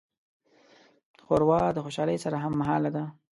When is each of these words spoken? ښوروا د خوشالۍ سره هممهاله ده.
ښوروا 1.23 1.61
د 1.73 1.77
خوشالۍ 1.85 2.17
سره 2.25 2.37
هممهاله 2.43 2.89
ده. 2.95 3.03